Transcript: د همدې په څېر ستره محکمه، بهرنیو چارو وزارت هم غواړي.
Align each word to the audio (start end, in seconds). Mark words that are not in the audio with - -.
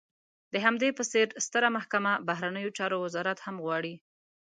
د 0.53 0.55
همدې 0.65 0.89
په 0.97 1.03
څېر 1.11 1.27
ستره 1.45 1.69
محکمه، 1.77 2.13
بهرنیو 2.27 2.75
چارو 2.77 2.97
وزارت 3.05 3.39
هم 3.45 3.55
غواړي. 3.65 3.95